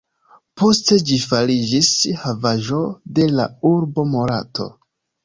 Poste 0.59 0.95
ĝi 1.09 1.17
fariĝis 1.33 1.89
havaĵo 2.21 2.79
de 3.19 3.29
la 3.41 3.47
urbo 3.73 4.07
Morato. 4.15 4.69